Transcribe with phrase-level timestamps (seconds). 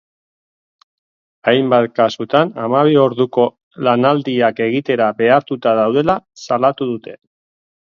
[1.51, 3.47] Hainbat kasutan, hamabi orduko
[3.91, 7.21] lanaldiak egitera behartuta daudela salatu dute.